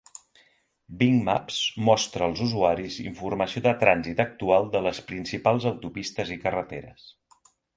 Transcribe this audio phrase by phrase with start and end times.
[1.01, 7.07] Bing Maps mostra als usuaris informació de trànsit actual de les principals autopistes i carreteres.